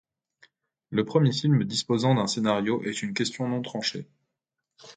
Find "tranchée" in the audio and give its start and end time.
3.61-4.07